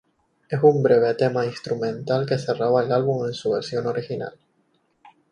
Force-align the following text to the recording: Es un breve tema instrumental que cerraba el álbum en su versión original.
Es 0.55 0.59
un 0.63 0.81
breve 0.85 1.09
tema 1.13 1.45
instrumental 1.45 2.25
que 2.25 2.39
cerraba 2.39 2.81
el 2.83 2.91
álbum 2.91 3.27
en 3.27 3.35
su 3.35 3.51
versión 3.51 3.85
original. 3.85 4.33